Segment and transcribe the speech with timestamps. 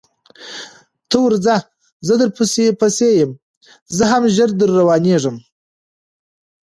[1.09, 1.55] ته ورځه
[2.07, 2.29] زه در
[2.81, 3.31] پسې یم
[3.95, 5.35] زه هم ژر در روانېږم